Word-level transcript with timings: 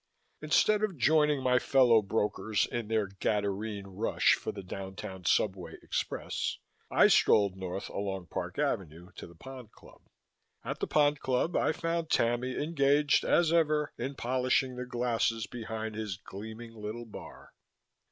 Instead 0.41 0.81
of 0.81 0.97
joining 0.97 1.43
my 1.43 1.59
fellow 1.59 2.01
brokers 2.01 2.65
in 2.65 2.87
their 2.87 3.05
Gadarene 3.05 3.85
rush 3.85 4.33
for 4.33 4.51
the 4.51 4.63
downtown 4.63 5.25
subway 5.25 5.75
express, 5.83 6.57
I 6.89 7.05
strolled 7.05 7.55
north 7.55 7.87
along 7.87 8.29
Park 8.31 8.57
Avenue 8.57 9.11
to 9.17 9.27
the 9.27 9.35
Pond 9.35 9.71
Club. 9.71 10.01
At 10.65 10.79
the 10.79 10.87
Pond 10.87 11.19
Club 11.19 11.55
I 11.55 11.71
found 11.71 12.09
Tammy 12.09 12.55
engaged, 12.57 13.23
as 13.23 13.53
ever, 13.53 13.93
in 13.95 14.15
polishing 14.15 14.75
the 14.75 14.87
glasses 14.87 15.45
behind 15.45 15.93
his 15.93 16.17
gleaming 16.17 16.73
little 16.73 17.05
bar. 17.05 17.53